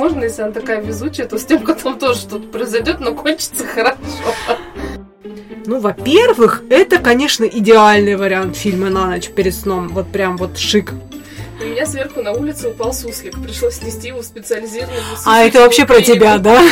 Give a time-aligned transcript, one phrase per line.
[0.00, 3.98] возможно, если она такая везучая, то с тем котом тоже что-то произойдет, но кончится хорошо.
[5.66, 9.88] Ну, во-первых, это, конечно, идеальный вариант фильма на ночь перед сном.
[9.88, 10.94] Вот прям вот шик.
[11.60, 13.40] У меня сверху на улице упал суслик.
[13.42, 16.62] Пришлось нести его в специализированную А это вообще про тебя, да?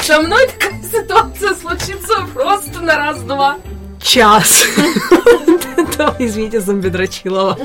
[0.00, 3.58] Со мной такая ситуация случится просто на раз-два.
[4.00, 4.64] Час.
[6.18, 7.58] Извините, зомби Дрочилова.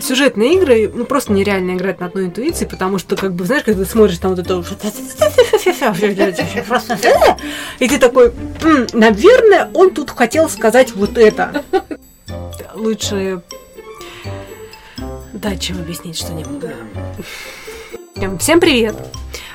[0.00, 3.84] Сюжетные игры, ну, просто нереально играть на одной интуиции, потому что, как бы, знаешь, когда
[3.84, 4.62] ты смотришь там вот это...
[7.78, 8.32] И ты такой,
[8.92, 11.64] наверное, он тут хотел сказать вот это.
[12.74, 13.42] Лучше
[15.40, 16.68] да, чем объяснить, что не буду.
[18.38, 18.94] Всем привет!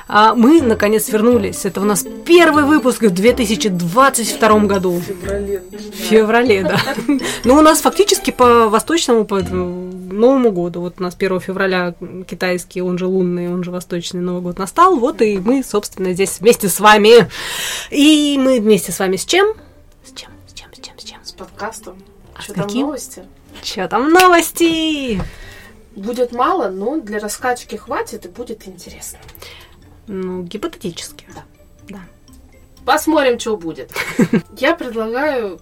[0.08, 1.64] А мы, наконец, вернулись.
[1.64, 4.92] Это у нас первый выпуск в 2022 году.
[4.92, 5.62] В феврале.
[5.70, 6.80] В феврале, да.
[7.44, 10.80] Ну, у нас фактически по восточному, по Новому году.
[10.80, 11.94] Вот у нас 1 февраля
[12.28, 14.96] китайский, он же лунный, он же восточный Новый год настал.
[14.96, 17.28] Вот и мы, собственно, здесь вместе с вами.
[17.90, 19.54] И мы вместе с вами с чем?
[20.04, 20.30] С чем?
[20.46, 20.68] С чем?
[20.72, 20.98] С чем?
[20.98, 21.18] С чем?
[21.24, 22.00] С подкастом.
[22.36, 23.24] А Что там новости?
[23.60, 25.20] Что там новости?
[25.96, 29.18] Будет мало, но для раскачки хватит и будет интересно.
[30.06, 31.26] Ну, гипотетически.
[31.34, 31.44] Да.
[31.88, 32.00] Да.
[32.84, 33.92] Посмотрим, что будет.
[34.58, 35.60] Я предлагаю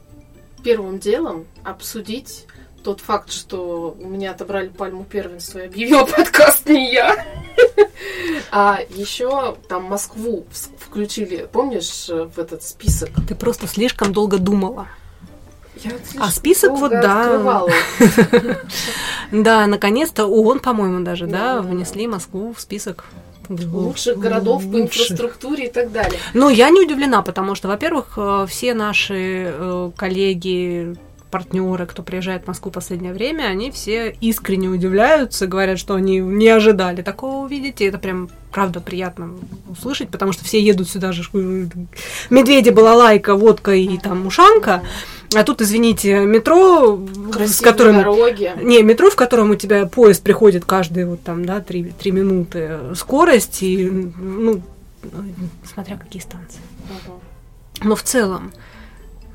[0.62, 2.47] первым делом обсудить
[2.83, 7.25] тот факт, что у меня отобрали пальму первенства и объявил подкаст не я.
[8.50, 10.47] А еще там Москву
[10.78, 13.11] включили, помнишь, э, в этот список?
[13.27, 14.87] Ты просто слишком долго думала.
[15.83, 17.65] Я А список вот, да.
[19.33, 23.06] Да, наконец-то ООН, по-моему, даже, Да, да, да, внесли Москву в список
[23.48, 26.19] Лучших городов по инфраструктуре и так далее.
[26.34, 30.97] Ну, я не удивлена, потому что, во-первых, э, все наши э, коллеги,
[31.34, 36.20] партнеры, кто приезжает в Москву в последнее время, они все искренне удивляются, говорят, что они
[36.20, 39.31] не ожидали такого увидеть, и это прям правда приятно
[39.69, 41.66] услышать, потому что все едут сюда же, э,
[42.31, 44.84] медведи, балалайка, водка и там ушанка,
[45.34, 48.53] а тут, извините, метро, с Красивые которым дороги.
[48.62, 52.78] Не, метро, в котором у тебя поезд приходит каждые вот там, да, три, три минуты,
[52.94, 54.62] скорость и, ну,
[55.64, 56.60] смотря какие станции.
[57.82, 58.53] Но в целом,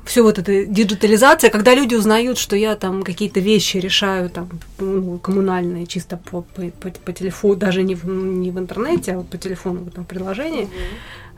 [0.04, 5.18] все вот эта диджитализация, когда люди узнают, что я там какие-то вещи решаю там ну,
[5.18, 9.28] коммунальные чисто по, по, по- по телефону, даже не в, не в интернете, а вот
[9.28, 10.68] по телефону в этом приложении,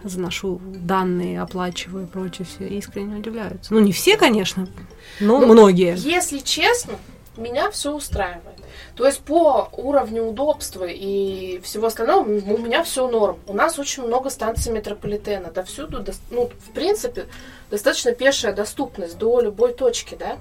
[0.04, 3.72] заношу данные, оплачиваю и прочее, все искренне удивляются.
[3.72, 4.66] Ну, не все, конечно,
[5.20, 5.94] но Ну, многие.
[5.96, 6.94] Если честно,
[7.36, 8.42] меня все устраивает.
[8.96, 13.38] То есть по уровню удобства и всего остального у меня все норм.
[13.46, 15.50] У нас очень много станций метрополитена.
[15.54, 17.26] Да всюду, ну, в принципе,
[17.72, 20.36] достаточно пешая доступность до любой точки, да.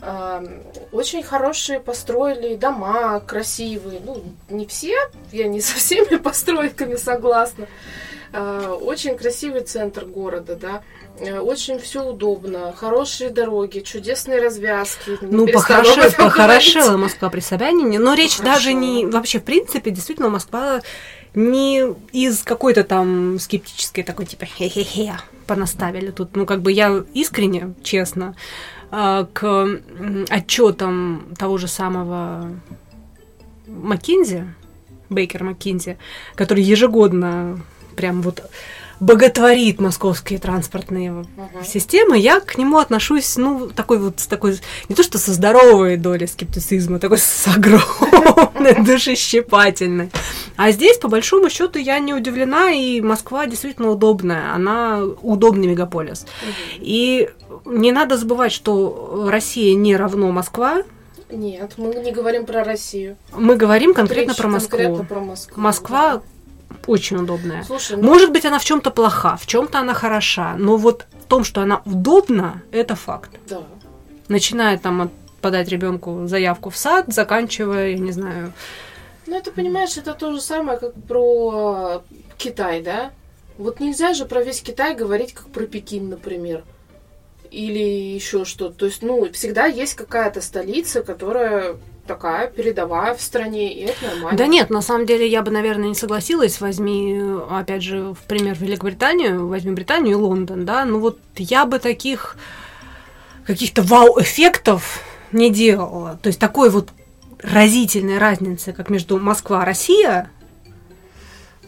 [0.00, 4.00] Ам, Очень хорошие построили дома, красивые.
[4.04, 4.96] Ну, не все,
[5.30, 7.66] я не со всеми постройками согласна.
[8.32, 10.82] А, Очень красивый центр города, да.
[11.20, 15.18] Э, Очень все удобно, хорошие дороги, чудесные развязки.
[15.20, 15.52] Ну, об
[16.16, 16.96] похорошела.
[16.96, 19.06] Москва при Собянине, но речь даже не...
[19.06, 20.80] Вообще, в принципе, действительно, Москва
[21.34, 26.36] не из какой-то там скептической такой, типа, хе-хе-хе, понаставили тут.
[26.36, 28.34] Ну, как бы я искренне, честно,
[28.90, 29.80] а, к
[30.30, 32.50] отчетам того же самого
[33.66, 34.46] Маккинзи,
[35.10, 35.98] Бейкер Маккинзи,
[36.34, 37.60] который ежегодно
[37.96, 38.42] прям вот
[39.00, 41.26] боготворит московские транспортные Мгм.
[41.64, 44.58] системы, я к нему отношусь, ну, такой вот, с такой,
[44.88, 50.10] не то что со здоровой долей скептицизма, такой с огромной, душещипательной.
[50.56, 56.26] А здесь, по большому счету, я не удивлена, и Москва действительно удобная, она удобный мегаполис.
[56.76, 57.28] И
[57.64, 60.82] не надо забывать, что Россия не равно Москва,
[61.30, 63.16] Нет, мы не говорим про Россию.
[63.32, 64.78] мы говорим конкретно Речь про Москву.
[64.78, 65.60] Конкретно про Москву.
[65.60, 66.22] Москва
[66.86, 67.64] очень удобная.
[67.64, 71.24] Слушай, ну, Может быть, она в чем-то плоха, в чем-то она хороша, но вот в
[71.26, 73.30] том, что она удобна, это факт.
[73.48, 73.62] да.
[74.28, 75.10] Начиная там от
[75.42, 78.52] подать ребенку заявку в сад, заканчивая, я не знаю,
[79.26, 83.12] Ну, это, понимаешь, это то же самое, как про э, Китай, да?
[83.56, 86.64] Вот нельзя же про весь Китай говорить, как про Пекин, например.
[87.50, 88.74] Или еще что-то.
[88.74, 91.76] То есть, ну, всегда есть какая-то столица, которая
[92.06, 94.36] такая передовая в стране, и это нормально.
[94.36, 96.60] Да нет, на самом деле я бы, наверное, не согласилась.
[96.60, 100.84] Возьми, э, опять же, в пример Великобританию, возьми Британию и Лондон, да.
[100.84, 102.36] Ну вот я бы таких
[103.46, 105.00] каких-то вау-эффектов
[105.32, 106.18] не делала.
[106.22, 106.90] То есть такой вот
[107.44, 110.30] разительной разницы, как между Москва Россия,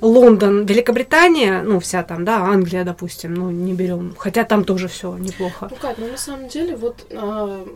[0.00, 4.14] Лондон, Великобритания, ну, вся там, да, Англия, допустим, ну, не берем.
[4.18, 5.68] Хотя там тоже все неплохо.
[5.70, 7.66] Ну как, ну на самом деле, вот а,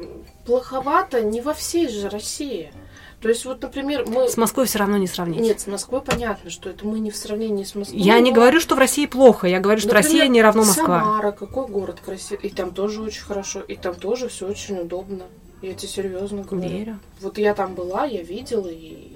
[0.44, 2.72] плоховато не во всей же России.
[3.20, 4.28] То есть, вот, например, мы...
[4.28, 5.40] С Москвой все равно не сравнить.
[5.40, 8.00] Нет, с Москвой понятно, что это мы не в сравнении с Москвой.
[8.00, 10.62] Я не но- говорю, что в России плохо, я говорю, что Например, Россия не равно
[10.62, 11.00] Москва.
[11.00, 12.48] Самара, какой город красивый.
[12.48, 15.24] И там тоже очень хорошо, и там тоже все очень удобно.
[15.62, 16.68] Я тебе серьезно говорю.
[16.68, 16.98] Верю.
[17.20, 19.12] Вот я там была, я видела, и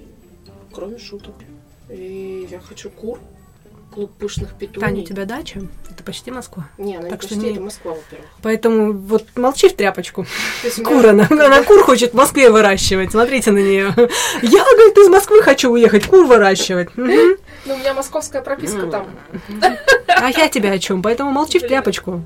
[0.73, 1.35] кроме шуток.
[1.88, 3.19] И я хочу кур,
[3.94, 4.87] клуб пышных петуний.
[4.87, 5.61] Таня, у тебя дача?
[5.91, 6.69] Это почти Москва.
[6.79, 8.29] Не, она Так не почти, не- это Москва, во-первых.
[8.43, 10.25] Поэтому вот молчи в тряпочку.
[10.62, 13.12] То есть у меня- Кур она, она кур хочет в Москве выращивать.
[13.12, 13.93] Смотрите на нее.
[14.43, 16.88] Я, говорит, из Москвы хочу уехать, кур выращивать.
[16.97, 19.06] Ну, у меня московская прописка там.
[20.08, 21.02] А я тебя о чем?
[21.02, 22.23] Поэтому молчи в тряпочку.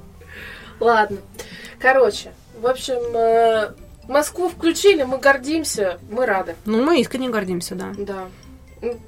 [0.81, 1.19] Ладно.
[1.81, 3.73] Короче, в общем, э,
[4.09, 6.57] Москву включили, мы гордимся, мы рады.
[6.65, 7.93] Ну, мы искренне гордимся, да.
[7.99, 8.25] Да.
[8.83, 8.99] Ну,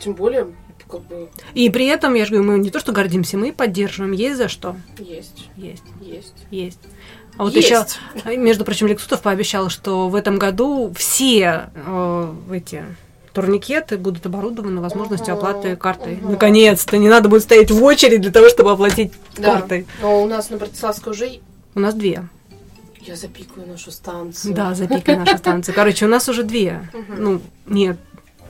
[0.00, 0.48] Тем более,
[0.90, 3.52] как бы, И при этом, я же говорю, мы не то что гордимся, мы и
[3.52, 4.12] поддерживаем.
[4.12, 4.76] Есть за что?
[4.98, 6.34] есть, Есть, есть.
[6.50, 6.80] есть.
[7.38, 7.68] А вот Есть.
[7.68, 12.82] еще, между прочим, Лексутов пообещал, что в этом году все э, эти
[13.34, 16.14] турникеты будут оборудованы возможностью Ага, оплаты картой.
[16.16, 16.30] ага.
[16.30, 19.52] Наконец-то, не надо будет стоять в очередь для того, чтобы оплатить Да.
[19.56, 19.86] картой.
[20.00, 21.40] Но у нас на Братиславской уже...
[21.74, 22.26] У нас две.
[23.06, 24.54] Я запикаю нашу станцию.
[24.54, 25.72] Да, запикай наша станция.
[25.74, 26.80] Короче, у нас уже две.
[27.16, 27.96] Ну, нет.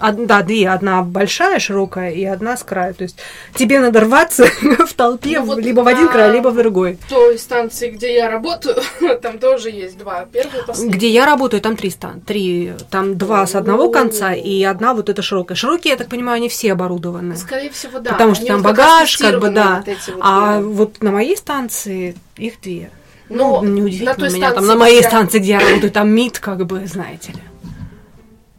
[0.01, 0.69] од- да, две.
[0.69, 2.95] Одна большая, широкая, и одна с краю.
[2.95, 3.19] То есть
[3.55, 4.45] тебе надо рваться
[4.87, 6.99] в толпе Ну вот либо в один край, либо в другой.
[7.09, 8.77] той станции, где я работаю,
[9.23, 10.27] там тоже есть два.
[10.33, 10.93] Первый последний.
[10.93, 12.21] Где я работаю, там три стан.
[12.21, 12.73] Три.
[12.91, 15.57] Там два с одного конца и одна вот эта широкая.
[15.57, 17.37] Широкие, я так понимаю, они все оборудованы.
[17.37, 18.13] Скорее всего, да.
[18.13, 19.83] Потому что там багаж, как бы, да.
[20.21, 22.91] А вот на моей станции их две.
[23.29, 24.53] Но ну, неудивительно на той меня.
[24.53, 27.41] Там станции, на моей где- станции, где я работаю, там МИД, как бы, знаете ли.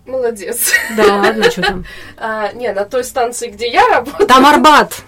[0.06, 0.72] Молодец.
[0.96, 1.86] Да ладно, что там.
[2.18, 4.28] А, не, на той станции, где я работаю...
[4.28, 5.04] Там Арбат.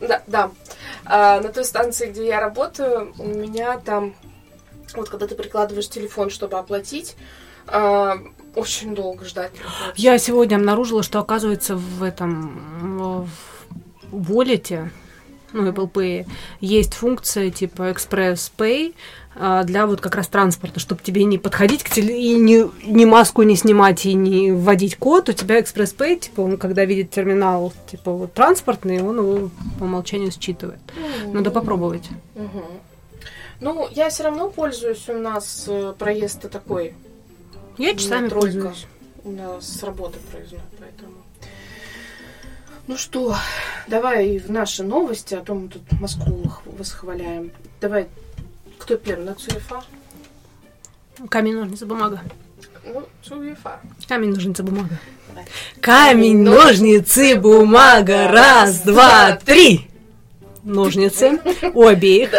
[0.00, 0.50] Да, да.
[1.04, 4.14] А, на той станции, где я работаю, у меня там...
[4.94, 7.16] Вот когда ты прикладываешь телефон, чтобы оплатить,
[7.66, 8.18] а,
[8.54, 9.92] очень долго ждать приходится.
[9.96, 13.26] Я сегодня обнаружила, что оказывается в этом
[14.10, 14.88] в Wallet,
[15.54, 16.26] ну, Apple Pay,
[16.60, 18.94] есть функция типа Express Pay
[19.36, 23.04] а, для вот как раз транспорта, чтобы тебе не подходить к теле и не, ни
[23.04, 27.10] маску не снимать и не вводить код, у тебя Express Pay, типа, он когда видит
[27.10, 30.80] терминал, типа, вот транспортный, он его по умолчанию считывает.
[31.26, 32.08] Надо попробовать.
[33.60, 35.08] Ну, я все равно пользуюсь.
[35.08, 36.94] У нас э, проезд такой.
[37.78, 38.60] Я часами тройка.
[38.60, 38.86] пользуюсь.
[39.24, 41.23] Нас с работы проездной, поэтому.
[42.86, 43.34] Ну что,
[43.88, 47.50] давай в наши новости, а то мы тут Москву восхваляем.
[47.80, 48.08] Давай,
[48.78, 49.24] кто первый?
[49.24, 49.82] На Цуефа?
[51.30, 52.20] Камень, ножницы, бумага.
[52.84, 53.80] Ну, Цуефа.
[54.06, 54.98] Камень, ножницы, бумага.
[55.28, 55.46] Давай.
[55.80, 58.28] Камень, ножницы, бумага.
[58.28, 59.88] Раз, два, три.
[60.62, 61.40] Ножницы
[61.72, 62.30] у обеих.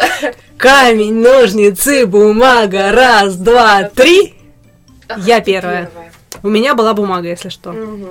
[0.57, 2.91] Камень, ножницы, бумага.
[2.91, 4.35] Раз, два, три.
[5.17, 5.89] Я первая.
[6.43, 7.71] У меня была бумага, если что.
[7.71, 8.09] Мгм.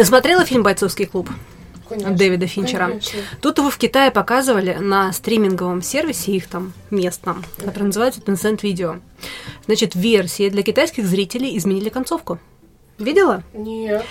[0.00, 1.28] Ты смотрела фильм «Бойцовский клуб»
[1.86, 2.08] Конечно.
[2.08, 2.86] от Дэвида Финчера?
[2.86, 3.20] Конечно.
[3.42, 9.02] Тут его в Китае показывали на стриминговом сервисе их там местном, который называется Tencent Video.
[9.66, 12.38] Значит, версии для китайских зрителей изменили концовку.
[12.96, 13.42] Видела?
[13.52, 14.06] Нет.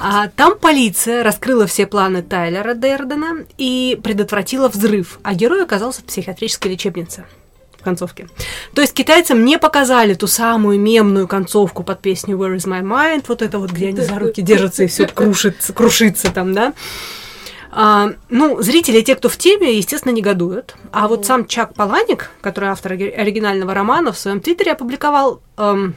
[0.00, 6.04] А там полиция раскрыла все планы Тайлера Дердена и предотвратила взрыв, а герой оказался в
[6.06, 7.26] психиатрической лечебнице
[7.78, 8.28] в концовке.
[8.74, 13.24] То есть китайцам не показали ту самую мемную концовку под песню Where is my mind,
[13.28, 16.74] вот это вот, где они за руки держатся и все крушится, крушится там, да.
[17.70, 20.74] А, ну, зрители, те, кто в теме, естественно, негодуют.
[20.90, 25.94] А вот сам Чак Паланик, который автор ори- оригинального романа, в своем твиттере опубликовал эм,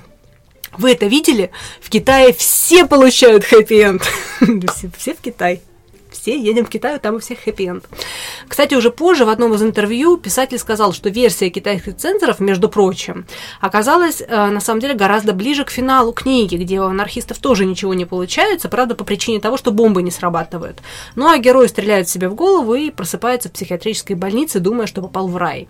[0.78, 1.52] вы это видели?
[1.82, 4.04] В Китае все получают хэппи-энд.
[4.72, 5.62] все, все в Китай.
[6.22, 7.84] Все едем в Китай, там у всех хэппи-энд.
[8.48, 13.26] Кстати, уже позже в одном из интервью писатель сказал, что версия китайских цензоров, между прочим,
[13.60, 17.96] оказалась э, на самом деле гораздо ближе к финалу книги, где у анархистов тоже ничего
[17.96, 20.84] не получается, правда, по причине того, что бомбы не срабатывают.
[21.16, 25.28] Ну а герой стреляет себе в голову и просыпается в психиатрической больнице, думая, что попал
[25.28, 25.68] в рай.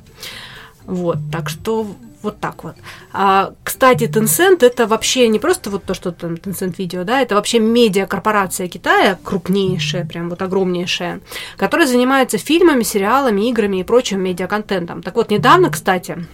[0.84, 1.88] Вот, так что
[2.21, 2.75] вот так вот.
[3.11, 7.35] А, кстати, Tencent это вообще не просто вот то, что там Tencent видео, да, это
[7.35, 11.21] вообще медиакорпорация Китая, крупнейшая, прям вот огромнейшая,
[11.57, 15.01] которая занимается фильмами, сериалами, играми и прочим медиаконтентом.
[15.01, 16.25] Так вот, недавно, кстати,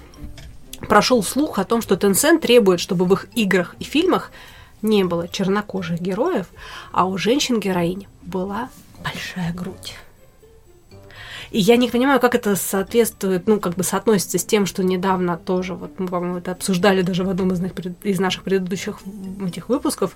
[0.87, 4.31] прошел слух о том, что Tencent требует, чтобы в их играх и фильмах
[4.81, 6.47] не было чернокожих героев,
[6.91, 8.69] а у женщин-героинь была
[9.03, 9.95] большая грудь.
[11.51, 15.37] И я не понимаю, как это соответствует, ну, как бы соотносится с тем, что недавно
[15.37, 17.61] тоже, вот мы, по-моему, это обсуждали даже в одном из,
[18.03, 18.99] из наших предыдущих
[19.45, 20.15] этих выпусков,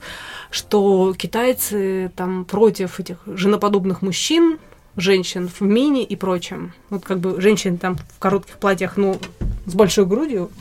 [0.49, 4.59] что китайцы там против этих женоподобных мужчин,
[4.97, 6.73] женщин в мини и прочем.
[6.89, 9.17] Вот как бы женщин там в коротких платьях, ну,
[9.65, 10.51] с большой грудью,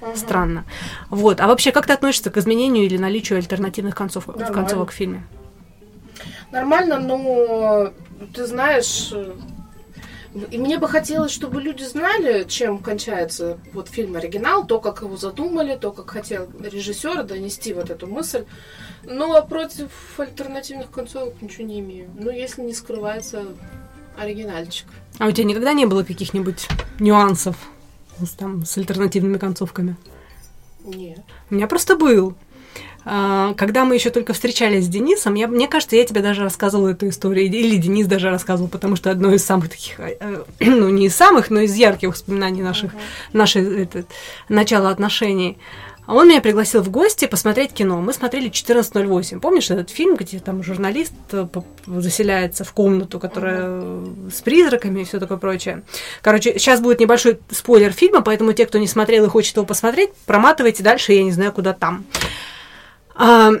[0.00, 0.16] угу.
[0.16, 0.64] странно.
[1.08, 1.40] Вот.
[1.40, 5.24] А вообще, как ты относишься к изменению или наличию альтернативных концов, концовок в фильме?
[6.52, 7.92] Нормально, но
[8.34, 9.12] ты знаешь,
[10.50, 15.16] и мне бы хотелось, чтобы люди знали, чем кончается вот фильм оригинал, то, как его
[15.16, 18.44] задумали, то, как хотел режиссер донести вот эту мысль.
[19.02, 22.10] Но против альтернативных концовок ничего не имею.
[22.16, 23.44] Ну, если не скрывается
[24.16, 24.86] оригинальчик.
[25.18, 26.68] А у тебя никогда не было каких-нибудь
[27.00, 27.56] нюансов
[28.22, 29.96] с, там, с альтернативными концовками?
[30.84, 31.20] Нет.
[31.50, 32.36] У меня просто был.
[33.04, 36.88] А, когда мы еще только встречались с Денисом, я, мне кажется, я тебе даже рассказывала
[36.88, 40.88] эту историю, или Денис даже рассказывал, потому что одно из самых таких, э, э, ну
[40.90, 43.00] не из самых, но из ярких воспоминаний наших, uh-huh.
[43.32, 44.04] наших это,
[44.48, 45.56] начала отношений.
[46.06, 48.00] Он меня пригласил в гости посмотреть кино.
[48.00, 49.38] Мы смотрели 14.08.
[49.38, 51.46] Помнишь этот фильм, где там журналист э,
[51.86, 55.84] заселяется в комнату, которая с призраками и все такое прочее.
[56.20, 60.10] Короче, сейчас будет небольшой спойлер фильма, поэтому те, кто не смотрел и хочет его посмотреть,
[60.26, 62.04] проматывайте дальше, я не знаю, куда там.
[63.20, 63.52] А,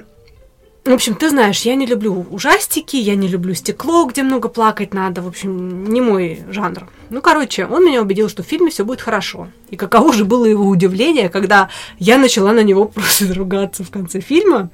[0.86, 4.94] в общем, ты знаешь, я не люблю ужастики, я не люблю стекло, где много плакать
[4.94, 5.20] надо.
[5.20, 6.88] В общем, не мой жанр.
[7.10, 9.48] Ну, короче, он меня убедил, что в фильме все будет хорошо.
[9.68, 14.20] И каково же было его удивление, когда я начала на него просто ругаться в конце
[14.20, 14.70] фильма,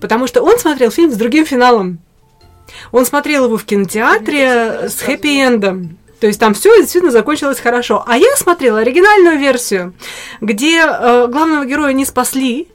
[0.00, 2.00] потому что он смотрел фильм с другим финалом.
[2.90, 5.98] Он смотрел его в кинотеатре с хэппи-эндом.
[6.18, 8.02] То есть там все действительно закончилось хорошо.
[8.04, 9.94] А я смотрела оригинальную версию,
[10.40, 12.66] где э, главного героя не спасли,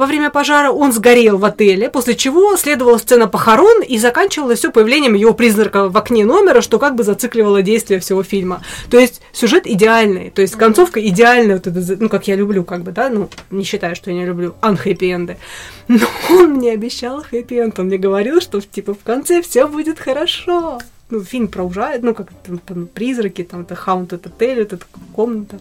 [0.00, 4.70] во время пожара, он сгорел в отеле, после чего следовала сцена похорон и заканчивалось все
[4.72, 8.62] появлением его призрака в окне номера, что как бы зацикливало действие всего фильма.
[8.88, 12.82] То есть сюжет идеальный, то есть концовка идеальная, вот это, ну, как я люблю, как
[12.82, 15.36] бы, да, ну, не считаю, что я не люблю анхэппи-энды.
[15.88, 20.78] Но он мне обещал хэппи-энд, он мне говорил, что, типа, в конце все будет хорошо
[21.10, 22.28] ну, фильм про ужас, ну, как
[22.64, 24.78] там, призраки, там, это хаунт, это отель, это
[25.12, 25.58] комната.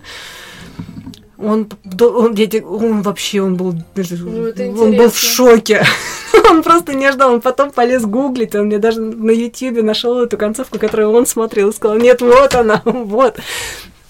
[1.42, 1.70] Он,
[2.02, 5.86] он, дети, он вообще, он был, ну, он был в шоке.
[6.50, 10.38] он просто не ждал, он потом полез гуглить, он мне даже на ютьюбе нашел эту
[10.38, 13.40] концовку, которую он смотрел, и сказал, нет, вот она, вот.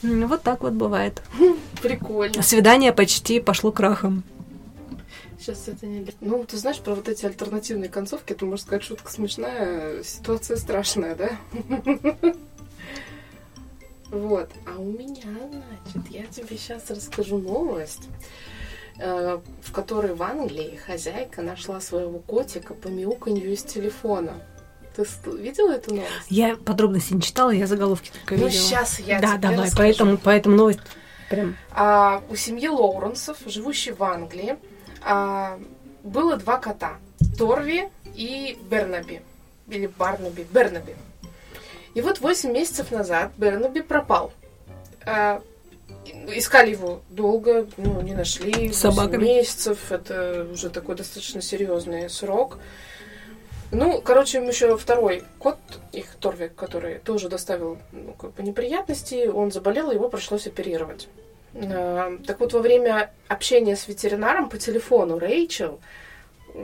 [0.02, 1.22] Вот так вот бывает.
[1.82, 2.42] Прикольно.
[2.42, 4.24] Свидание почти пошло крахом.
[5.38, 6.06] Сейчас это не...
[6.20, 11.16] Ну, ты знаешь, про вот эти альтернативные концовки, это, можно сказать, шутка смешная, ситуация страшная,
[11.16, 11.30] да?
[14.12, 14.50] Вот.
[14.66, 18.08] А у меня, значит, я тебе сейчас расскажу новость,
[18.98, 24.34] э, в которой в Англии хозяйка нашла своего котика по мяуканью из телефона.
[24.96, 25.06] Ты
[25.38, 26.12] видела эту новость?
[26.30, 28.62] Я подробности не читала, я заголовки только ну, видела.
[28.62, 29.78] Ну, сейчас я Да, тебе давай, расскажу.
[29.78, 30.80] поэтому, поэтому новость
[31.30, 31.56] прям...
[31.72, 34.58] А, у семьи Лоуренсов, живущей в Англии,
[35.01, 35.60] а,
[36.04, 36.98] было два кота.
[37.38, 39.22] Торви и Бернаби.
[39.68, 40.46] Или Барнаби.
[40.51, 40.96] Бернаби.
[42.00, 44.32] И вот 8 месяцев назад Бернаби пропал.
[45.06, 45.41] А,
[46.34, 48.72] искали его долго, ну, не нашли.
[48.72, 49.22] Собаками.
[49.22, 52.58] месяцев, это уже такой достаточно серьезный срок.
[53.74, 55.58] Ну, короче, еще второй кот,
[55.91, 61.10] их Торвик, который тоже доставил ну, как бы неприятности, он заболел, его пришлось оперировать.
[61.53, 65.82] А, так вот, во время общения с ветеринаром по телефону Рэйчел,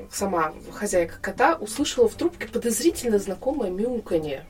[0.10, 4.46] сама хозяйка кота, услышала в трубке подозрительно знакомое мяуканье.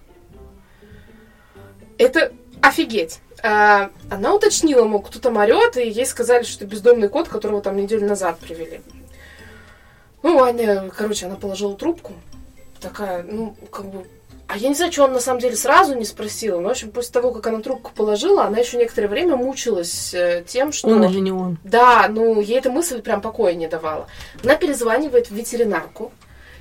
[1.98, 3.20] Это офигеть.
[3.44, 7.62] А, она уточнила, мол, кто там орет, и ей сказали, что это бездомный кот, которого
[7.62, 8.82] там неделю назад привели.
[10.24, 12.14] Ну, Аня, короче, она положила трубку.
[12.82, 14.06] Такая, ну, как бы...
[14.48, 16.60] А я не знаю, что он на самом деле сразу не спросила.
[16.60, 20.44] Но, в общем, после того, как она трубку положила, она еще некоторое время мучилась э,
[20.48, 20.88] тем, что...
[20.88, 21.58] Он или не он?
[21.64, 24.08] Да, ну, ей эта мысль прям покоя не давала.
[24.44, 26.12] Она перезванивает в ветеринарку.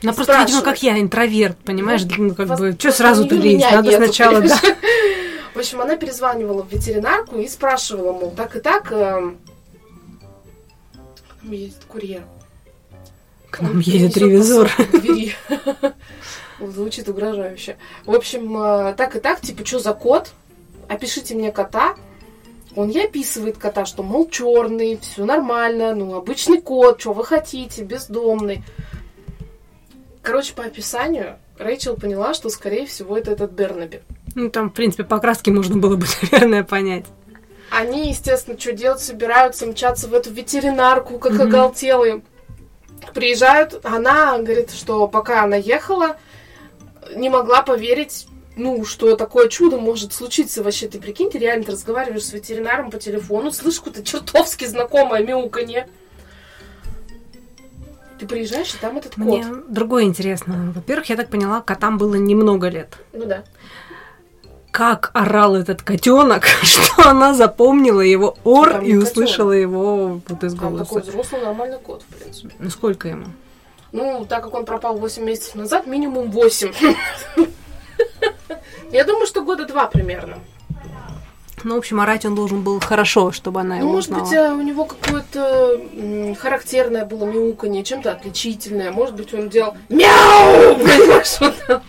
[0.03, 2.03] Она просто, видимо, как я, интроверт, понимаешь?
[2.05, 3.65] Ну, ну как вас, бы, что сразу ты лезть?
[3.71, 4.59] Надо сначала, да.
[5.55, 9.35] В общем, она перезванивала в ветеринарку и спрашивала, мол, так и так, э,
[11.29, 12.25] к нам едет курьер.
[13.51, 14.69] К нам едет ревизор.
[16.61, 17.77] Звучит угрожающе.
[18.05, 20.33] В общем, э, так и так, типа, что за кот?
[20.89, 21.95] Опишите мне кота.
[22.75, 27.85] Он ей описывает кота, что, мол, черный, все нормально, ну, обычный кот, что вы хотите,
[27.85, 28.65] бездомный.
[30.21, 34.03] Короче, по описанию Рэйчел поняла, что, скорее всего, это этот Бернаби.
[34.35, 37.07] Ну, там, в принципе, по окраске можно было бы, наверное, понять.
[37.71, 41.43] Они, естественно, что делать, собираются мчаться в эту ветеринарку, как mm-hmm.
[41.43, 42.23] оголтелые.
[43.13, 46.17] Приезжают, она говорит, что пока она ехала,
[47.15, 48.27] не могла поверить
[48.57, 50.89] ну, что такое чудо может случиться вообще.
[50.89, 55.89] Ты прикинь, ты реально ты разговариваешь с ветеринаром по телефону, слышишь какое-то чертовски знакомое мяуканье.
[58.19, 59.25] Ты приезжаешь, и там этот кот.
[59.25, 60.73] Мне другое интересно.
[60.75, 62.97] Во-первых, я так поняла, котам было немного лет.
[63.13, 63.45] Ну да.
[64.75, 70.53] Как орал этот котенок, что она запомнила его ор Там и услышала его вот из
[70.57, 71.11] Там такой голоса.
[71.13, 72.51] взрослый нормальный кот, в принципе.
[72.59, 73.27] Ну сколько ему?
[73.93, 76.73] Ну, так как он пропал 8 месяцев назад, минимум 8.
[78.91, 80.41] Я думаю, что года два примерно.
[81.63, 84.25] Ну, в общем, орать он должен был хорошо, чтобы она Ну, его может узнала.
[84.25, 85.81] быть, э, у него какое-то
[86.41, 88.91] характерное было мяуканье, чем-то отличительное.
[88.91, 90.75] Может быть, он делал мяу!
[90.79, 91.83] Понимаешь, вот.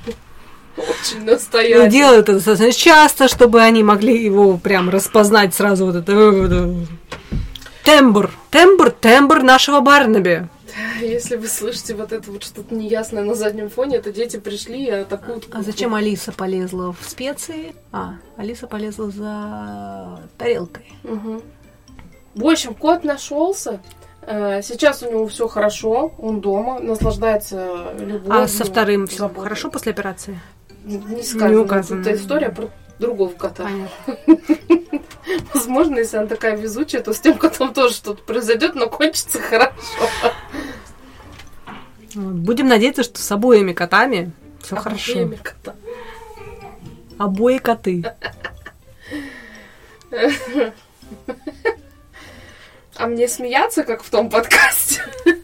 [0.78, 1.88] Очень И настоятельно.
[1.90, 6.14] делают это достаточно часто, чтобы они могли его прям распознать сразу вот это.
[6.32, 6.74] вот это.
[7.84, 10.48] Тембр, тембр, тембр нашего Барнаби.
[11.00, 14.90] Если вы слышите вот это вот что-то неясное на заднем фоне, это дети пришли и
[14.90, 17.74] атакуют А зачем Алиса полезла в специи?
[17.94, 20.92] А, Алиса полезла за тарелкой.
[21.04, 21.42] Мгм.
[22.34, 23.80] В общем, кот нашелся.
[24.24, 28.34] Э, Сейчас у него все хорошо, он дома, наслаждается любовью.
[28.44, 30.40] А со вторым все хорошо после операции?
[30.86, 31.62] Не сказано.
[31.62, 32.02] указано.
[32.02, 33.64] Это история про другого кота.
[33.64, 34.18] Понятно.
[35.54, 39.74] Возможно, если она такая везучая, то с тем котом тоже что-то произойдет, но кончится хорошо.
[42.14, 45.12] Будем надеяться, что с обоими котами все хорошо.
[45.14, 45.76] Обоими кота.
[47.18, 48.06] Обои коты.
[52.98, 55.04] А мне смеяться, как в том подкасте?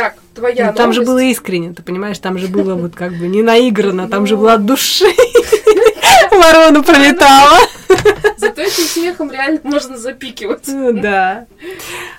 [0.00, 3.28] Так, твоя Ну, там же было искренне, ты понимаешь, там же было вот как бы
[3.28, 5.04] не наиграно, там же было от души.
[6.30, 7.58] Ворона пролетала.
[8.38, 10.66] Зато этим смехом реально можно запикивать.
[10.68, 11.46] Ну Да.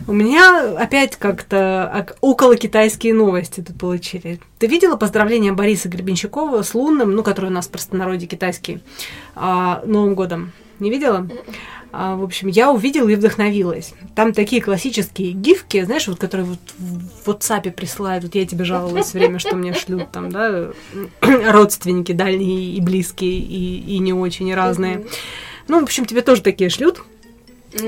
[0.07, 4.39] У меня опять как-то ок- около китайские новости тут получили.
[4.59, 8.79] Ты видела поздравления Бориса Гребенщикова с лунным, ну, который у нас в простонародье китайский,
[9.35, 10.51] а, Новым годом?
[10.79, 11.27] Не видела?
[11.93, 13.93] А, в общем, я увидела и вдохновилась.
[14.15, 18.23] Там такие классические гифки, знаешь, вот которые вот в WhatsApp присылают.
[18.23, 20.69] Вот я тебе жаловалась все время, что мне шлют там, да,
[21.21, 25.05] родственники дальние и близкие, и, и не очень, и разные.
[25.67, 27.03] Ну, в общем, тебе тоже такие шлют.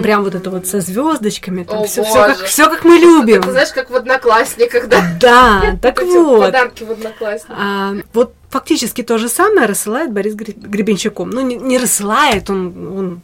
[0.02, 3.42] Прям вот это вот со звездочками, там О, все, как, все как мы любим.
[3.42, 5.18] Это знаешь, как в одноклассниках, да?
[5.20, 6.40] Да, так вот.
[6.40, 7.58] Подарки в одноклассниках.
[7.60, 11.30] А, вот фактически то же самое рассылает Борис Гре- Гребенщиком.
[11.30, 13.22] Ну, не, не рассылает, он, он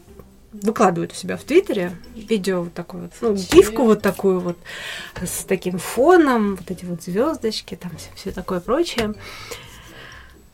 [0.62, 4.58] выкладывает у себя в Твиттере видео вот такое вот, ну, гифку вот такую вот
[5.22, 9.14] с таким фоном, вот эти вот звездочки, там все, такое прочее.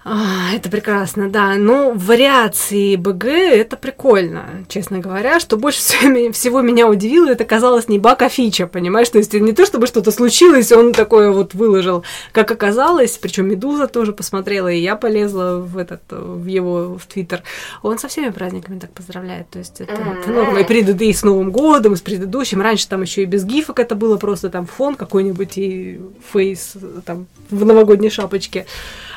[0.09, 1.57] А, это прекрасно, да.
[1.57, 5.41] Ну, вариации БГ это прикольно, честно говоря.
[5.41, 9.09] Что больше всего, ме- всего меня удивило, это казалось не баг, а фича, понимаешь?
[9.09, 12.05] То есть не то, чтобы что-то случилось, он такое вот выложил.
[12.31, 17.43] Как оказалось, причем Медуза тоже посмотрела, и я полезла в этот, в его, в Твиттер.
[17.83, 19.51] Он со всеми праздниками так поздравляет.
[19.51, 20.61] То есть это, это норма.
[20.61, 22.63] И, предыд- и с Новым годом, и с предыдущим.
[22.63, 26.01] Раньше там еще и без гифок это было просто там фон какой-нибудь и
[26.33, 28.67] фейс там в новогодней шапочке.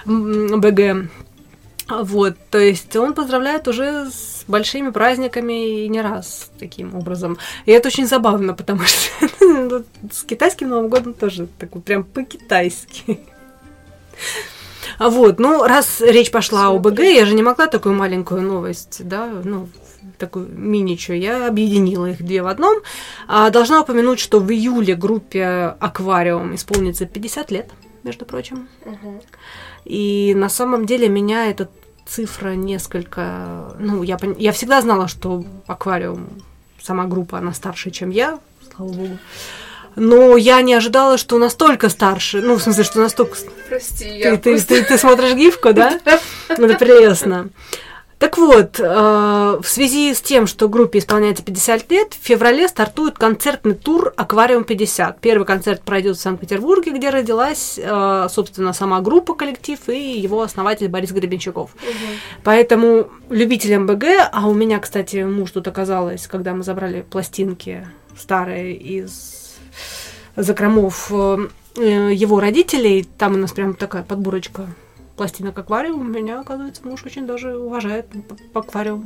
[0.05, 1.09] БГ.
[1.89, 7.39] Вот, то есть он поздравляет уже с большими праздниками и не раз таким образом.
[7.65, 9.27] И это очень забавно, потому что
[10.11, 13.19] с китайским Новым годом тоже такой прям по-китайски.
[14.99, 19.01] А вот, ну, раз речь пошла о БГ, я же не могла такую маленькую новость,
[19.07, 19.69] да, ну,
[20.17, 22.79] такую мини-чу, я объединила их две в одном.
[23.27, 27.71] А, должна упомянуть, что в июле группе «Аквариум» исполнится 50 лет,
[28.03, 28.67] между прочим.
[28.85, 29.21] Мгм.
[29.85, 31.69] И на самом деле меня эта
[32.07, 33.75] цифра несколько...
[33.79, 36.27] Ну, я, пон- я всегда знала, что аквариум,
[36.81, 38.39] сама группа, она старше, чем я,
[38.75, 39.17] слава богу.
[39.95, 42.41] Но я не ожидала, что настолько старше.
[42.41, 43.37] Ну, в смысле, что настолько...
[43.67, 45.99] Прости, Ты, я ты, просто- ты- ты смотришь гифку, да?
[46.47, 47.49] Это прелестно.
[48.19, 53.17] Так вот, э, в связи с тем, что группе исполняется 50 лет, в феврале стартует
[53.17, 55.15] концертный тур «Аквариум 50».
[55.21, 60.89] Первый концерт пройдет в Санкт-Петербурге, где родилась, э, собственно, сама группа, коллектив и его основатель
[60.89, 61.71] Борис Гребенщиков.
[61.81, 62.17] Мгм.
[62.43, 68.75] Поэтому любителям БГ, а у меня, кстати, муж тут оказалось, когда мы забрали пластинки старые
[68.75, 69.55] из
[70.35, 74.67] закромов э, э, его родителей, там у нас прям такая подборочка
[75.19, 79.05] пластинок аквариум, меня, оказывается, муж очень даже уважает п- п- аквариум.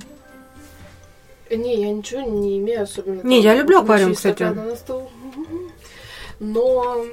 [1.49, 3.23] Не, я ничего не имею особенно.
[3.23, 4.43] Не, я люблю аквариум, кстати.
[4.43, 5.09] на стол.
[6.39, 7.03] Но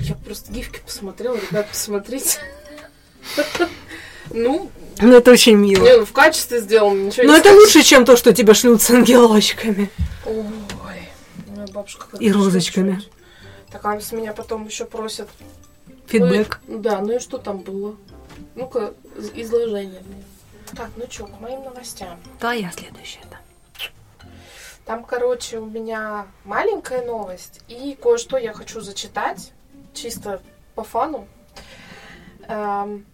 [0.00, 2.40] я просто гифки посмотрела, ребят, посмотрите.
[4.32, 4.68] Ну,
[5.00, 5.84] Ну, это очень мило.
[5.84, 8.82] не, ну, в качестве сделано, ничего Но не это лучше, чем то, что тебя шлют
[8.82, 9.90] с ангелочками.
[10.26, 10.42] Ой,
[11.54, 13.00] моя бабушка И розочками.
[13.70, 15.28] Так, а с меня потом еще просят
[16.06, 16.60] Фидбэк.
[16.66, 17.96] Ну, и- да, ну и что там было?
[18.54, 20.02] Ну-ка, из- изложение.
[20.76, 22.18] Так, ну что, к моим новостям.
[22.40, 23.38] Да, я следующая, да.
[24.84, 29.52] Там, короче, у меня маленькая новость, и кое-что я хочу зачитать,
[29.94, 30.40] чисто
[30.74, 31.28] по фану.
[32.48, 33.06] Эм,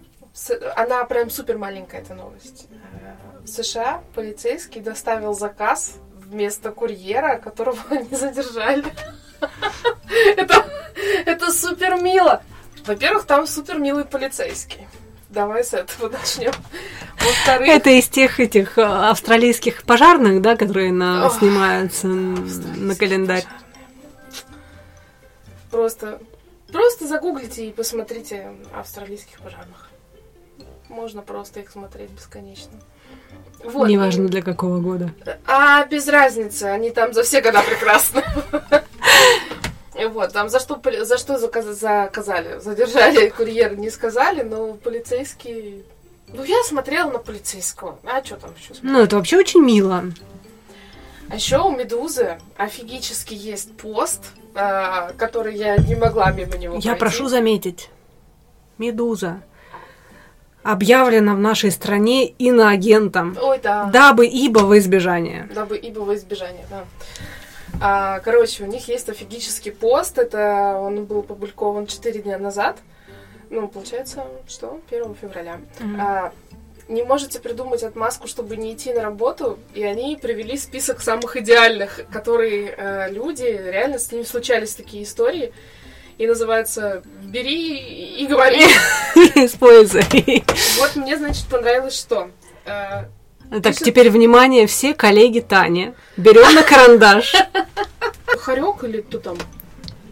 [0.76, 2.68] Она прям супер маленькая, эта новость.
[3.02, 8.84] Э, В США полицейский доставил заказ вместо курьера, которого они задержали.
[10.36, 10.64] Это,
[11.26, 12.42] это супер мило.
[12.88, 14.88] Во-первых, там супер милый полицейский.
[15.28, 16.52] Давай с этого начнем.
[17.20, 23.44] Во-вторых, Это из тех этих э, австралийских пожарных, да, которые на, Ох, снимаются на календарь.
[25.70, 26.18] Просто,
[26.72, 29.90] просто загуглите и посмотрите австралийских пожарных.
[30.88, 32.72] Можно просто их смотреть бесконечно.
[33.62, 33.86] Вот.
[33.86, 35.12] Неважно для какого года.
[35.46, 38.24] А без разницы, они там за все года прекрасны.
[40.06, 45.84] Вот, там за что, за что заказ- заказали, задержали курьера, не сказали, но полицейский...
[46.28, 47.98] Ну, я смотрела на полицейского.
[48.04, 50.04] А что там еще Ну, это вообще очень мило.
[51.30, 54.22] А еще у Медузы офигически есть пост,
[54.54, 56.98] а, который я не могла мимо него Я пройти.
[57.00, 57.90] прошу заметить,
[58.78, 59.42] Медуза
[60.62, 63.84] объявлена в нашей стране иноагентом, Ой, да.
[63.84, 65.48] дабы ибо во избежание.
[65.54, 66.84] Дабы ибо во избежание, да.
[67.80, 70.18] А, короче, у них есть офигический пост.
[70.18, 72.78] Это он был опубликован 4 дня назад.
[73.50, 74.80] Ну, получается, что?
[74.90, 75.60] 1 февраля.
[76.00, 76.32] А,
[76.88, 82.00] не можете придумать отмазку, чтобы не идти на работу, и они привели список самых идеальных,
[82.10, 85.52] которые э, люди, реально с ними случались такие истории,
[86.16, 88.64] и называется «Бери и говори».
[89.36, 90.02] С пользой.
[90.78, 92.30] Вот мне, значит, понравилось что?
[93.50, 95.92] Э, Так, теперь внимание, все коллеги Тани.
[96.16, 97.34] Берем на карандаш.
[98.26, 99.38] Хорек или кто там?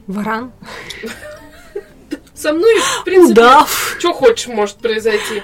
[0.07, 0.53] Варан.
[2.35, 3.96] Со мной, в принципе, Удав.
[3.99, 5.42] что хочешь может произойти.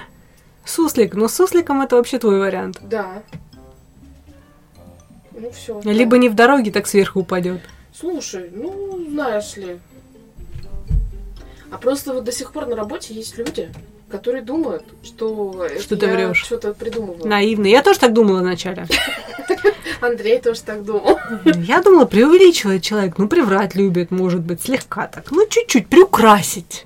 [0.65, 1.13] Суслик.
[1.15, 2.77] Ну, с сусликом это вообще твой вариант.
[2.81, 3.23] Да.
[5.31, 5.81] Ну все.
[5.83, 7.61] Либо не в дороге, так сверху упадет.
[7.93, 9.79] Слушай, ну, знаешь ли.
[11.71, 13.71] А просто вот до сих пор на работе есть люди,
[14.13, 16.43] которые думают, что, Что ты врешь.
[16.45, 17.25] что-то придумываю.
[17.27, 17.65] Наивно.
[17.65, 18.85] Я тоже так думала вначале.
[20.01, 21.19] Андрей тоже так думал.
[21.45, 23.17] Я думала, преувеличивает человек.
[23.17, 25.31] Ну, приврать любит, может быть, слегка так.
[25.31, 26.85] Ну, чуть-чуть, приукрасить.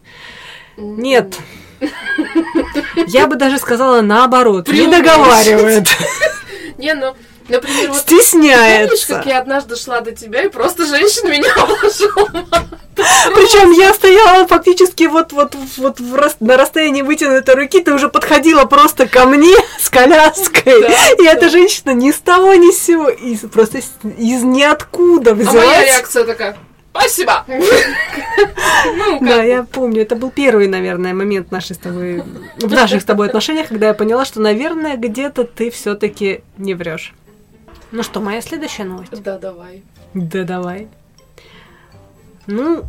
[0.77, 1.35] Нет.
[3.07, 4.69] Я бы даже сказала наоборот.
[4.69, 5.87] Не договаривает.
[6.77, 7.13] Не, ну,
[7.49, 9.15] например, вот Помнишь, Стесняется.
[9.15, 12.67] как я однажды шла до тебя, и просто женщина меня обложила?
[12.97, 15.99] Причем я стояла фактически вот, вот, вот
[16.39, 20.81] на расстоянии вытянутой руки, ты уже подходила просто ко мне с коляской.
[21.19, 23.09] И эта женщина ни с того ни с сего,
[23.49, 25.85] просто из, ниоткуда А моя взялась.
[25.85, 26.57] реакция такая,
[26.91, 27.45] спасибо.
[28.95, 32.23] Ну, Да, я помню, это был первый, наверное, момент нашей с тобой,
[32.57, 37.13] в наших с тобой отношениях, когда я поняла, что, наверное, где-то ты все-таки не врешь.
[37.91, 39.11] Ну что, моя следующая новость?
[39.21, 39.83] Да, давай.
[40.13, 40.87] Да давай.
[42.47, 42.85] Ну,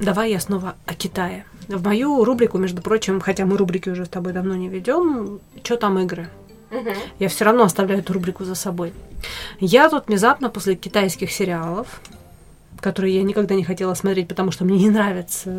[0.00, 1.44] давай я снова о Китае.
[1.68, 5.76] В мою рубрику, между прочим, хотя мы рубрики уже с тобой давно не ведем, что
[5.76, 6.28] там игры?
[6.70, 6.94] Мгм.
[7.18, 8.92] Я все равно оставляю эту рубрику за собой.
[9.60, 12.00] Я тут внезапно после китайских сериалов,
[12.80, 15.50] которые я никогда не хотела смотреть, потому что мне не нравится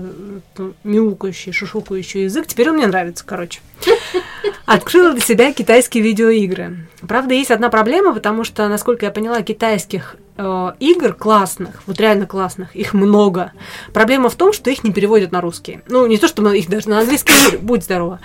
[0.58, 2.48] э, мяукающий, шушукающий язык.
[2.48, 3.62] Теперь он мне нравится, короче.
[4.66, 6.88] Открыла для себя китайские видеоигры.
[7.02, 12.26] Правда, есть одна проблема, потому что, насколько я поняла, китайских э, игр классных, вот реально
[12.28, 13.52] классных, их много.
[13.94, 15.80] Проблема в том, что их не переводят на русский.
[15.88, 18.20] Ну, не то, что их даже на английский, будь здорова.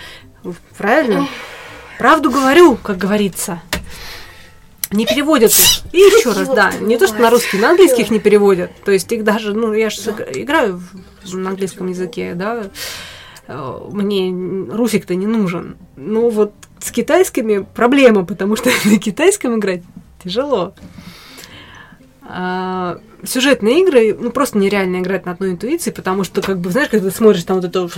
[0.77, 1.27] Правильно?
[1.97, 3.61] Правду говорю, как говорится.
[4.91, 5.91] Не переводят их.
[5.91, 6.71] И еще раз, да.
[6.79, 8.71] Не то, что на русский, на английский их не переводят.
[8.83, 9.99] То есть их даже, ну, я же
[10.33, 10.81] играю
[11.23, 12.65] в- на английском языке, да.
[13.47, 14.29] Э, Мне
[14.71, 15.77] русик-то не нужен.
[15.95, 19.81] Ну, вот с китайскими проблема, потому что на китайском играть
[20.23, 20.73] тяжело.
[22.25, 26.89] А, сюжетные игры, ну, просто нереально играть на одной интуиции, потому что, как бы, знаешь,
[26.89, 27.79] когда ты смотришь там вот это...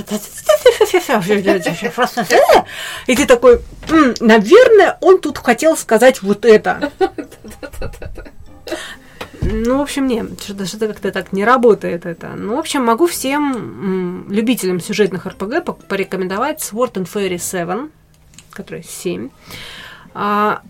[3.08, 6.92] И ты такой, «М, наверное, он тут хотел сказать вот это.
[9.42, 12.30] Ну, в общем, не, что-то, как-то так не работает это.
[12.36, 17.90] Ну, в общем, могу всем любителям сюжетных РПГ по- порекомендовать Sword and Fairy 7,
[18.52, 19.30] который 7.
[20.16, 20.62] А,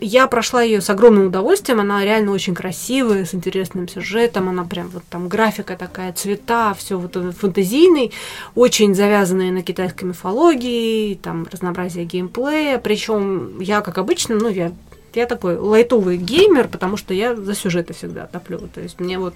[0.00, 4.88] я прошла ее с огромным удовольствием, она реально очень красивая, с интересным сюжетом, она прям
[4.88, 8.12] вот там графика такая, цвета, все вот э, фэнтезийный,
[8.54, 14.72] очень завязанные на китайской мифологии, там разнообразие геймплея, причем я, как обычно, ну, я
[15.14, 18.58] Я такой лайтовый геймер, потому что я за сюжеты всегда топлю.
[18.74, 19.34] То есть мне вот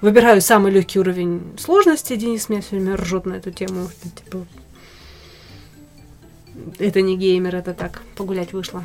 [0.00, 2.16] выбираю самый легкий уровень сложности.
[2.16, 3.88] Денис меня все время ржет на эту тему.
[4.02, 4.46] Типа,
[6.78, 8.84] это не геймер, это так, погулять вышло.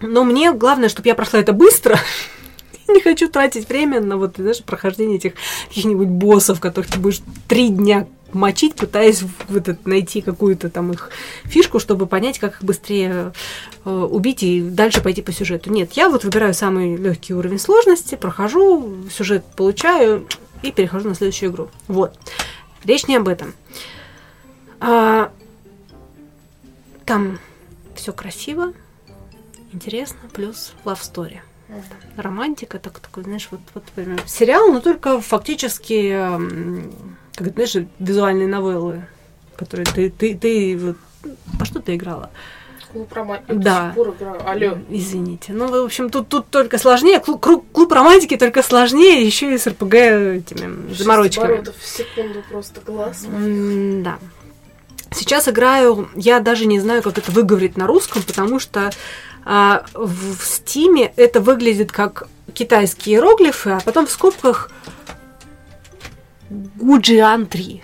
[0.00, 1.98] Но мне главное, чтобы я прошла это быстро.
[2.88, 5.34] Не хочу тратить время на вот, знаешь, прохождение этих
[5.68, 11.10] каких-нибудь боссов, которых ты будешь три дня мочить, пытаясь в этот, найти какую-то там их
[11.44, 13.32] фишку, чтобы понять, как их быстрее
[13.84, 15.70] э, убить и дальше пойти по сюжету.
[15.70, 20.26] Нет, я вот выбираю самый легкий уровень сложности, прохожу, сюжет получаю
[20.62, 21.68] и перехожу на следующую игру.
[21.88, 22.16] Вот.
[22.84, 23.52] Речь не об этом.
[24.80, 25.32] А,
[27.04, 27.38] там
[27.94, 28.72] все красиво,
[29.72, 31.38] интересно, плюс love story.
[32.16, 36.16] Романтика, так, такой, знаешь, вот, вот например, сериал, но только фактически
[37.40, 39.06] как знаешь, визуальные новеллы,
[39.56, 40.96] которые ты, ты, ты вот,
[41.58, 42.30] по что ты играла?
[42.92, 43.52] Клуб романтики.
[43.52, 43.94] Да.
[44.44, 44.78] Алло.
[44.90, 45.52] Извините.
[45.52, 47.20] Ну, в общем, тут, тут только сложнее.
[47.20, 47.40] Клуб,
[47.72, 51.64] клуб романтики только сложнее, еще и с РПГ этими заморочками.
[51.64, 53.24] в секунду просто глаз.
[53.24, 54.18] М да.
[55.12, 58.90] Сейчас играю, я даже не знаю, как это выговорить на русском, потому что
[59.44, 64.70] а, в, Стиме это выглядит как китайские иероглифы, а потом в скобках
[66.50, 67.82] Гуджиан 3.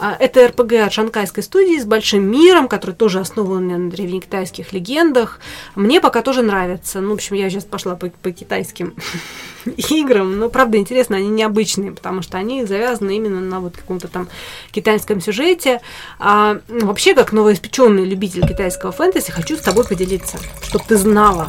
[0.00, 5.40] Это РПГ от шанхайской студии с большим миром, который тоже основан на древнекитайских легендах.
[5.74, 7.00] Мне пока тоже нравится.
[7.00, 8.94] Ну, в общем, я сейчас пошла по, по китайским
[9.90, 10.38] играм.
[10.38, 14.28] Но, правда, интересно, они необычные, потому что они завязаны именно на вот каком-то там
[14.70, 15.80] китайском сюжете.
[16.18, 21.48] А, ну, вообще, как новоиспеченный любитель китайского фэнтези, хочу с тобой поделиться, чтобы ты знала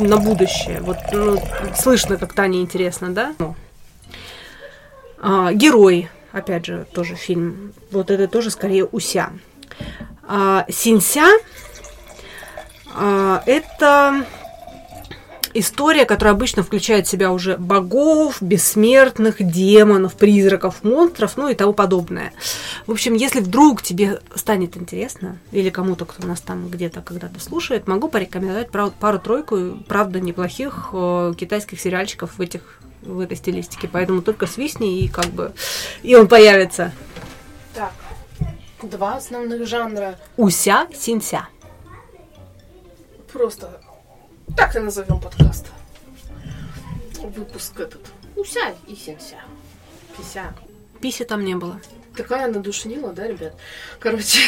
[0.00, 0.80] на будущее.
[0.80, 1.38] Вот ну,
[1.76, 3.34] слышно, как Таня интересно, да?
[5.18, 7.72] А, герой, опять же, тоже фильм.
[7.90, 9.30] Вот это тоже скорее Уся.
[10.24, 11.26] А, Синся
[12.94, 14.26] а, это
[15.54, 21.72] история, которая обычно включает в себя уже богов, бессмертных, демонов, призраков, монстров, ну и тому
[21.72, 22.32] подобное.
[22.86, 27.86] В общем, если вдруг тебе станет интересно, или кому-то, кто нас там где-то когда-то слушает,
[27.86, 33.88] могу порекомендовать пару-тройку, правда, неплохих э, китайских сериальчиков в этих в этой стилистике.
[33.88, 35.52] Поэтому только свистни и как бы
[36.02, 36.92] и он появится.
[37.74, 37.92] Так,
[38.82, 40.18] два основных жанра.
[40.36, 41.48] Уся, синся.
[43.32, 43.80] Просто
[44.56, 45.66] так и назовем подкаст.
[47.20, 48.00] Выпуск этот.
[48.36, 49.36] Уся и синся.
[50.16, 50.54] Пися.
[51.00, 51.80] Писи там не было.
[52.16, 53.54] Такая надушнила, да, ребят?
[53.98, 54.40] Короче.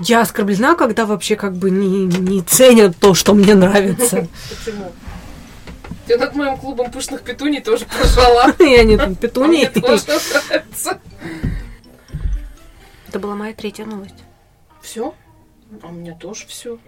[0.00, 4.26] Я оскорблена, когда вообще как бы не, не ценят то, что мне нравится.
[4.48, 4.92] Почему?
[6.06, 8.54] Ты над моим клубом пышных петуний тоже прошла.
[8.58, 9.68] Я не там петуний.
[9.68, 11.00] Мне тоже нравится.
[13.08, 14.14] Это была моя третья новость.
[14.80, 15.14] Все?
[15.82, 16.78] А у меня тоже все.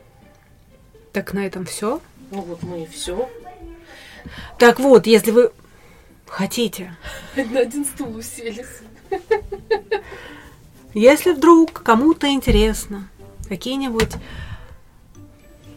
[1.13, 2.01] Так на этом все.
[2.31, 3.29] Ну вот мы и все.
[4.59, 5.51] Так вот, если вы
[6.27, 6.95] хотите.
[7.37, 8.67] На один стул уселись.
[10.95, 13.09] Если вдруг кому-то интересно,
[13.49, 14.13] какие-нибудь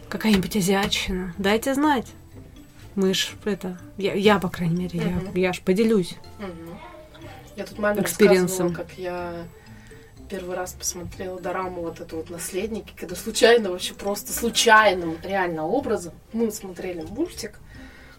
[0.10, 2.08] какая-нибудь азиатчина, дайте знать.
[2.96, 5.32] Мы ж это, я, я по крайней мере, uh-huh.
[5.36, 6.16] я, я ж поделюсь.
[6.40, 6.78] Uh-huh.
[7.56, 9.46] Я тут маме рассказывала, как я
[10.30, 16.14] первый раз посмотрела дораму вот эту вот «Наследники», когда случайно, вообще просто случайным реально образом
[16.32, 17.60] мы смотрели мультик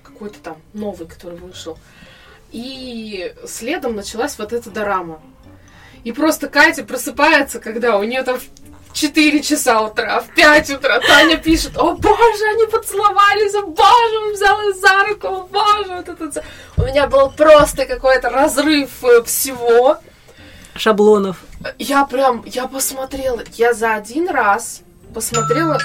[0.02, 1.78] какой-то там новый, который вышел.
[2.50, 5.22] И следом началась вот эта дорама.
[6.04, 8.38] И просто Катя просыпается, когда у нее там
[8.92, 14.32] 4 часа утра, в 5 утра Таня пишет, о боже, они поцеловались, о боже, он
[14.32, 16.44] взял ее за руку, о боже, вот это.
[16.76, 19.98] У меня был просто какой-то разрыв э, всего
[20.74, 21.38] шаблонов.
[21.78, 24.82] Я прям, я посмотрела, я за один раз
[25.14, 25.78] посмотрела...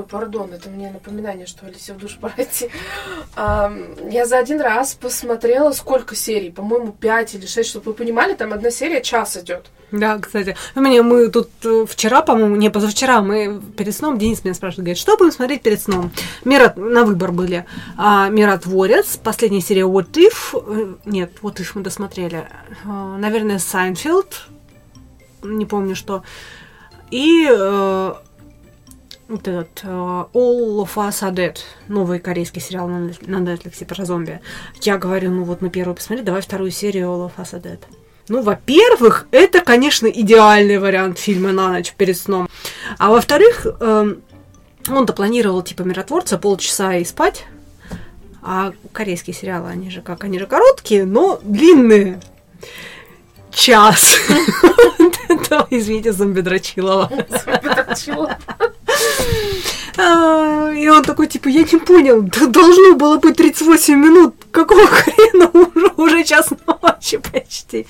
[0.00, 2.32] Ой, пардон, это мне напоминание, что Алисе в душ пора
[4.10, 8.54] я за один раз посмотрела сколько серий, по-моему, пять или шесть, чтобы вы понимали, там
[8.54, 9.66] одна серия час идет.
[9.92, 10.56] Да, кстати.
[10.74, 14.84] Ну, мне мы тут э, вчера, по-моему, не позавчера, мы перед сном, Денис меня спрашивает,
[14.84, 16.10] говорит, что будем смотреть перед сном?
[16.46, 17.66] Мира на выбор были.
[17.98, 22.48] А, Миротворец, последняя серия What If, э, нет, What If мы досмотрели.
[22.86, 24.48] А, наверное, Seinfeld,
[25.42, 26.22] не помню что.
[27.10, 28.14] И э,
[29.30, 31.56] вот этот uh, All of Us Are Dead,
[31.88, 34.40] новый корейский сериал на, Netflix про зомби.
[34.82, 37.78] Я говорю, ну вот мы первую посмотрели, давай вторую серию All of Us Are Dead.
[38.28, 42.48] Ну, во-первых, это, конечно, идеальный вариант фильма на ночь перед сном.
[42.98, 44.14] А во-вторых, э,
[44.88, 47.44] он-то планировал, типа, миротворца полчаса и спать.
[48.42, 50.22] А корейские сериалы, они же как?
[50.22, 52.20] Они же короткие, но длинные.
[53.50, 54.16] Час.
[55.70, 57.10] Извините, зомби Дрочилова.
[57.62, 58.38] Дрочила.
[58.46, 58.70] А,
[59.96, 64.34] И он такой, типа, я не понял, должно было быть 38 минут.
[64.50, 67.86] Какого хрена уже, уже час ночи почти?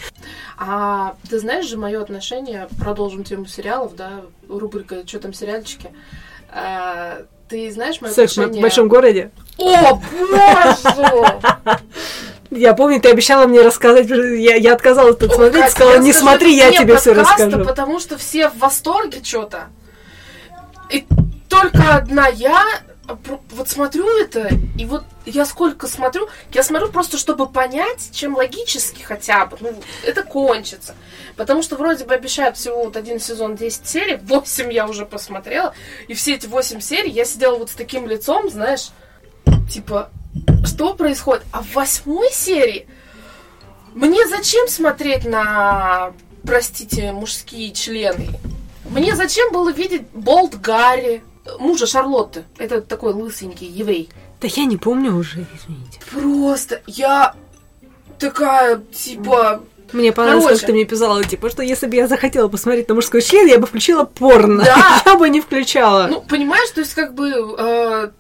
[0.59, 5.91] А ты знаешь же мое отношение, продолжим тему сериалов, да, рубрика «Что там сериальчики?»
[6.53, 8.61] А, Ты знаешь мое Секс отношение...
[8.61, 9.31] в большом городе.
[9.59, 11.41] О, боже!
[12.51, 16.73] Я помню, ты обещала мне рассказать, я, я отказалась тут смотреть, сказала, не смотри, я
[16.73, 17.65] тебе все расскажу.
[17.65, 19.69] потому что все в восторге что-то.
[20.91, 21.07] И
[21.49, 22.65] только одна я
[23.51, 24.49] вот смотрю это,
[24.79, 29.75] и вот я сколько смотрю, я смотрю просто, чтобы понять, чем логически хотя бы, ну,
[30.05, 30.95] это кончится.
[31.37, 35.75] Потому что вроде бы обещают всего вот один сезон 10 серий, 8 я уже посмотрела,
[36.09, 38.91] и все эти 8 серий я сидела вот с таким лицом, знаешь,
[39.71, 40.11] типа,
[40.65, 41.45] что происходит?
[41.53, 42.87] А в восьмой серии
[43.95, 46.13] мне зачем смотреть на,
[46.45, 48.29] простите, мужские члены?
[48.91, 51.23] Мне зачем было видеть Болт Гарри,
[51.59, 52.45] мужа Шарлотты?
[52.59, 54.09] Это такой лысенький еврей.
[54.41, 56.01] Да я не помню уже, извините.
[56.11, 57.35] Просто я
[58.19, 60.61] такая, типа, Мне понравилось, Короче.
[60.61, 63.59] как ты мне писала, типа, что если бы я захотела посмотреть на мужской член, я
[63.59, 64.65] бы включила порно.
[64.65, 65.03] Да.
[65.07, 66.07] Я бы не включала.
[66.09, 68.11] ну, понимаешь, то есть как бы э,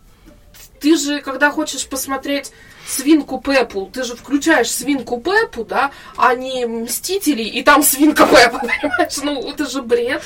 [0.81, 2.53] ты же, когда хочешь посмотреть
[2.87, 8.59] свинку Пеппу, ты же включаешь свинку Пеппу, да, а не Мстители, и там свинка Пеппа,
[8.61, 9.17] понимаешь?
[9.23, 10.23] Ну, это же бред.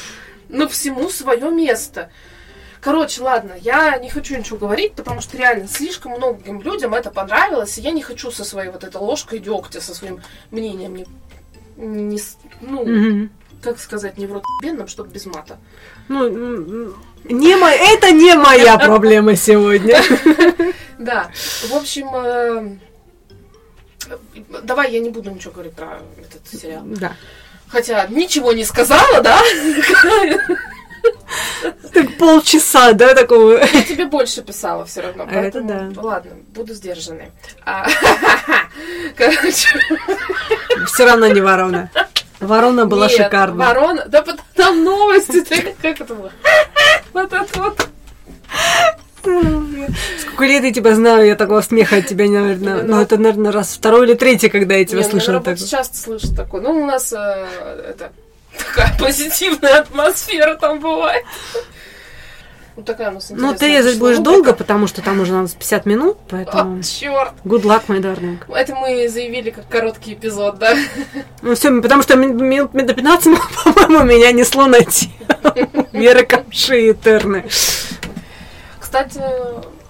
[0.48, 2.10] Но всему свое место.
[2.80, 7.78] Короче, ладно, я не хочу ничего говорить, потому что реально слишком многим людям это понравилось,
[7.78, 11.06] и я не хочу со своей вот этой ложкой дегтя, со своим мнением не,
[11.76, 12.20] не
[12.60, 13.30] ну, Мгм.
[13.62, 15.58] как сказать, не в рот бедным, чтобы без мата.
[16.08, 16.28] Ну,
[17.24, 20.00] не мо- это не моя проблема сегодня.
[20.96, 21.30] Да,
[21.68, 22.78] в общем, э,
[24.62, 26.82] давай я не буду ничего говорить про этот сериал.
[26.84, 27.16] Да.
[27.68, 29.40] Хотя ничего не сказала, да?
[31.92, 33.58] Так полчаса, да, такого.
[33.58, 35.24] Я тебе больше писала все равно.
[35.24, 36.02] А это поэтому, да.
[36.02, 37.30] Ладно, буду сдержанной.
[37.64, 37.86] А,
[39.16, 39.68] Короче,
[40.86, 41.90] Все равно не ворона.
[42.40, 43.64] Ворона была нет, шикарна.
[43.64, 44.24] Ворона, да
[44.54, 46.32] там новости, как это было?
[47.12, 47.88] Вот это вот.
[50.20, 52.82] Сколько лет я тебя знаю, я такого смеха от тебя, наверное.
[52.82, 55.58] Ну, это, наверное, раз второй или третий, когда я тебя ну, слышала так.
[55.58, 56.60] часто слышу такое.
[56.60, 57.46] Ну, у нас э,
[57.90, 58.12] это
[58.56, 61.24] такая позитивная атмосфера там бывает.
[62.76, 65.86] Ну, такая у нас Ну, ты резать будешь долго, потому что там уже нас 50
[65.86, 66.80] минут, поэтому...
[66.80, 67.32] О, черт!
[67.44, 68.38] Good luck, my darling.
[68.52, 70.76] Это мы заявили как короткий эпизод, да?
[71.42, 75.12] Ну, все, потому что ми- минут до 15, по-моему, меня несло на тему.
[75.92, 77.44] Вера Камши и Терны.
[78.94, 79.20] Кстати,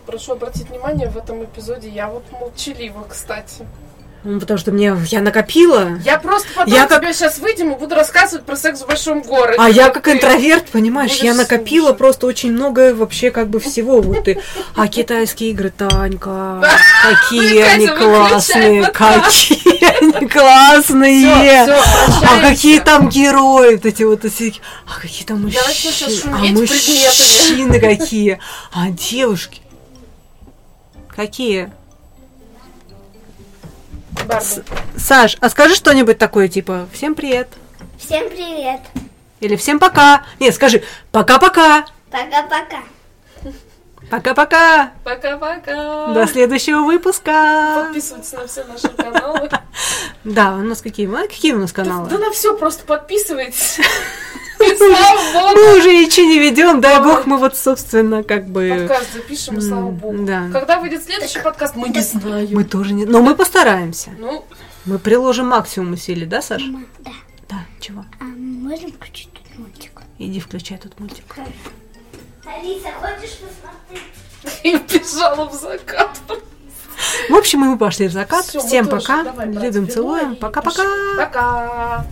[0.06, 3.66] прошу обратить внимание, в этом эпизоде я вот молчалива, кстати.
[4.24, 4.96] Ну, потому что мне...
[5.10, 5.98] Я накопила.
[6.02, 9.20] Я просто потом Я как- тебе сейчас выйдем и буду рассказывать про секс в большом
[9.20, 9.56] городе.
[9.58, 11.98] А я как ты- интроверт, понимаешь, я накопила слушать.
[11.98, 14.00] просто очень много вообще как бы всего.
[14.00, 14.38] Вот и,
[14.74, 16.62] а китайские игры, Танька,
[17.02, 21.74] какие Катя, они классные, какие они классные.
[22.22, 24.54] А какие там герои, вот эти вот эти,
[24.86, 25.62] а какие там мужчины,
[26.32, 28.38] а мужчины какие,
[28.72, 29.60] а девушки
[31.14, 31.70] какие.
[34.26, 34.64] Барби.
[34.96, 37.48] Саш, а скажи что-нибудь такое, типа, всем привет.
[37.98, 38.80] Всем привет.
[39.40, 40.24] Или всем пока.
[40.40, 41.86] Нет, скажи, пока-пока.
[42.10, 42.82] Пока-пока.
[44.10, 44.92] Пока-пока.
[45.04, 46.12] Пока-пока.
[46.12, 47.84] До следующего выпуска.
[47.86, 49.50] Подписывайтесь на все наши каналы.
[50.24, 51.06] Да, у нас какие?
[51.06, 52.08] Какие у нас каналы?
[52.08, 53.78] Да на все просто подписывайтесь.
[54.60, 55.60] И слава богу.
[55.60, 58.86] Мы уже ничего не ведем, дай бог, мы вот, собственно, как бы...
[58.88, 60.24] Подкаст запишем, слава богу.
[60.24, 60.48] да.
[60.52, 62.48] Когда выйдет следующий подкаст, мы не знаем.
[62.52, 63.04] Мы тоже не...
[63.04, 64.10] Но мы постараемся.
[64.18, 64.44] Ну,
[64.86, 66.62] Мы приложим максимум усилий, да, Саш?
[66.62, 67.10] Мама, да.
[67.50, 68.04] Да, чего?
[68.20, 70.00] А мы можем включить тут мультик?
[70.18, 71.24] Иди включай тут мультик.
[72.46, 74.62] Алиса, хочешь посмотреть?
[74.62, 76.10] И убежала в закат.
[77.28, 78.44] В общем, мы пошли в закат.
[78.44, 79.24] Всё, Всем пока.
[79.24, 80.36] Давай, Любим, брать, целуем.
[80.36, 80.82] Пока-пока.
[80.82, 81.16] -пока.
[81.16, 82.06] пока.